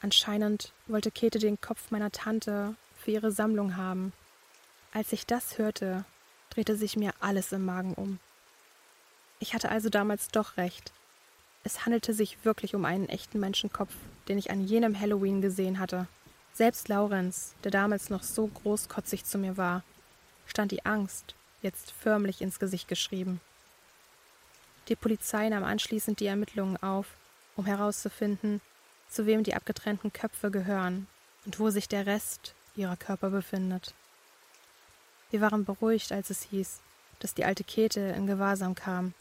Anscheinend 0.02 0.74
wollte 0.88 1.10
Käthe 1.10 1.40
den 1.40 1.62
Kopf 1.62 1.90
meiner 1.90 2.12
Tante 2.12 2.76
für 2.98 3.12
ihre 3.12 3.32
Sammlung 3.32 3.78
haben. 3.78 4.12
Als 4.92 5.14
ich 5.14 5.26
das 5.26 5.58
hörte, 5.58 6.04
drehte 6.50 6.76
sich 6.76 6.98
mir 6.98 7.14
alles 7.22 7.54
im 7.54 7.64
Magen 7.64 7.94
um. 7.94 8.20
Ich 9.40 9.54
hatte 9.54 9.70
also 9.70 9.88
damals 9.88 10.28
doch 10.28 10.58
recht. 10.58 10.92
Es 11.64 11.86
handelte 11.86 12.14
sich 12.14 12.44
wirklich 12.44 12.76
um 12.76 12.84
einen 12.84 13.08
echten 13.08 13.40
Menschenkopf, 13.40 13.94
den 14.28 14.38
ich 14.38 14.52
an 14.52 14.66
jenem 14.66 15.00
Halloween 15.00 15.42
gesehen 15.42 15.80
hatte. 15.80 16.08
Selbst 16.52 16.90
Laurenz, 16.90 17.56
der 17.64 17.72
damals 17.72 18.10
noch 18.10 18.22
so 18.22 18.48
großkotzig 18.48 19.24
zu 19.24 19.38
mir 19.38 19.56
war, 19.56 19.86
stand 20.46 20.74
die 20.74 20.86
Angst 20.86 21.36
jetzt 21.64 21.92
förmlich 21.92 22.42
ins 22.42 22.60
Gesicht 22.60 22.88
geschrieben. 22.88 23.42
Die 24.88 24.96
Polizei 24.96 25.50
nahm 25.50 25.64
anschließend 25.64 26.20
die 26.20 26.28
Ermittlungen 26.28 26.78
auf, 26.78 27.08
um 27.56 27.66
herauszufinden, 27.66 28.62
zu 29.10 29.26
wem 29.26 29.44
die 29.44 29.56
abgetrennten 29.56 30.14
Köpfe 30.14 30.52
gehören 30.52 31.08
und 31.46 31.60
wo 31.60 31.70
sich 31.72 31.88
der 31.88 32.06
Rest 32.06 32.54
ihrer 32.76 32.98
Körper 32.98 33.30
befindet. 33.32 33.96
Wir 35.32 35.42
waren 35.42 35.66
beruhigt, 35.66 36.12
als 36.12 36.30
es 36.30 36.44
hieß, 36.44 36.82
dass 37.20 37.34
die 37.34 37.46
alte 37.46 37.64
Käthe 37.64 38.02
in 38.12 38.28
Gewahrsam 38.28 38.76
kam 38.76 39.14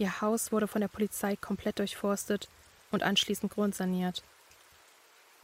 Ihr 0.00 0.22
Haus 0.22 0.50
wurde 0.50 0.66
von 0.66 0.80
der 0.80 0.88
Polizei 0.88 1.36
komplett 1.36 1.78
durchforstet 1.78 2.48
und 2.90 3.02
anschließend 3.02 3.52
grundsaniert. 3.52 4.22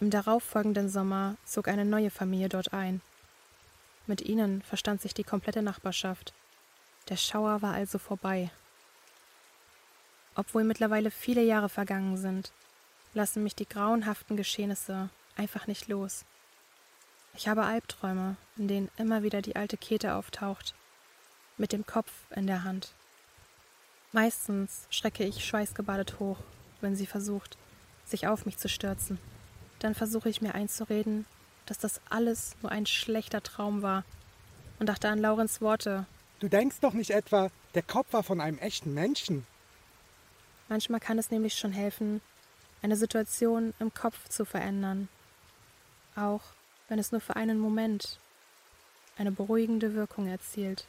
Im 0.00 0.08
darauffolgenden 0.08 0.88
Sommer 0.88 1.36
zog 1.44 1.68
eine 1.68 1.84
neue 1.84 2.08
Familie 2.08 2.48
dort 2.48 2.72
ein. 2.72 3.02
Mit 4.06 4.22
ihnen 4.22 4.62
verstand 4.62 5.00
sich 5.00 5.14
die 5.14 5.24
komplette 5.24 5.62
Nachbarschaft. 5.62 6.32
Der 7.08 7.16
Schauer 7.16 7.62
war 7.62 7.74
also 7.74 7.98
vorbei. 7.98 8.50
Obwohl 10.34 10.64
mittlerweile 10.64 11.10
viele 11.10 11.42
Jahre 11.42 11.68
vergangen 11.68 12.16
sind, 12.16 12.52
lassen 13.14 13.42
mich 13.42 13.54
die 13.54 13.68
grauenhaften 13.68 14.36
Geschehnisse 14.36 15.08
einfach 15.36 15.66
nicht 15.66 15.88
los. 15.88 16.24
Ich 17.34 17.48
habe 17.48 17.64
Albträume, 17.64 18.36
in 18.56 18.68
denen 18.68 18.90
immer 18.96 19.22
wieder 19.22 19.42
die 19.42 19.56
alte 19.56 19.76
Käthe 19.76 20.14
auftaucht, 20.14 20.74
mit 21.56 21.72
dem 21.72 21.86
Kopf 21.86 22.12
in 22.30 22.46
der 22.46 22.64
Hand. 22.64 22.92
Meistens 24.12 24.86
schrecke 24.90 25.24
ich 25.24 25.44
schweißgebadet 25.44 26.20
hoch, 26.20 26.38
wenn 26.80 26.96
sie 26.96 27.06
versucht, 27.06 27.58
sich 28.04 28.26
auf 28.26 28.46
mich 28.46 28.56
zu 28.56 28.68
stürzen. 28.68 29.18
Dann 29.80 29.94
versuche 29.94 30.28
ich 30.28 30.40
mir 30.40 30.54
einzureden, 30.54 31.26
dass 31.66 31.78
das 31.78 32.00
alles 32.08 32.56
nur 32.62 32.72
ein 32.72 32.86
schlechter 32.86 33.42
Traum 33.42 33.82
war 33.82 34.04
und 34.78 34.88
dachte 34.88 35.08
an 35.08 35.18
Laurens 35.18 35.60
Worte. 35.60 36.06
Du 36.38 36.48
denkst 36.48 36.80
doch 36.80 36.92
nicht 36.92 37.10
etwa, 37.10 37.50
der 37.74 37.82
Kopf 37.82 38.12
war 38.12 38.22
von 38.22 38.40
einem 38.40 38.58
echten 38.58 38.94
Menschen. 38.94 39.46
Manchmal 40.68 41.00
kann 41.00 41.18
es 41.18 41.30
nämlich 41.30 41.54
schon 41.54 41.72
helfen, 41.72 42.20
eine 42.82 42.96
Situation 42.96 43.74
im 43.78 43.92
Kopf 43.94 44.28
zu 44.28 44.44
verändern. 44.44 45.08
Auch 46.14 46.42
wenn 46.88 46.98
es 46.98 47.12
nur 47.12 47.20
für 47.20 47.36
einen 47.36 47.58
Moment 47.58 48.18
eine 49.16 49.32
beruhigende 49.32 49.94
Wirkung 49.94 50.26
erzielt. 50.26 50.86